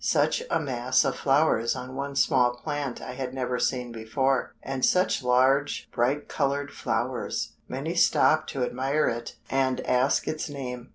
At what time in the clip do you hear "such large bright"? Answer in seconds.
4.83-6.27